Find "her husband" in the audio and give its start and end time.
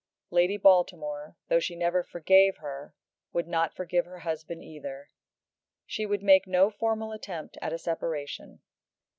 4.05-4.63